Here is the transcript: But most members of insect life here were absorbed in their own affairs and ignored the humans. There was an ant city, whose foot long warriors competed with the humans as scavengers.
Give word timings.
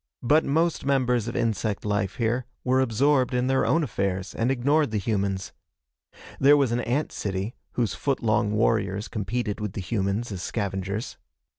But 0.23 0.43
most 0.43 0.83
members 0.83 1.27
of 1.27 1.35
insect 1.35 1.85
life 1.85 2.15
here 2.15 2.47
were 2.63 2.79
absorbed 2.81 3.35
in 3.35 3.45
their 3.45 3.67
own 3.67 3.83
affairs 3.83 4.33
and 4.33 4.49
ignored 4.49 4.89
the 4.89 4.97
humans. 4.97 5.53
There 6.39 6.57
was 6.57 6.71
an 6.71 6.79
ant 6.81 7.11
city, 7.11 7.53
whose 7.73 7.93
foot 7.93 8.23
long 8.23 8.51
warriors 8.51 9.07
competed 9.07 9.59
with 9.59 9.73
the 9.73 9.79
humans 9.81 10.31
as 10.31 10.41
scavengers. 10.41 11.17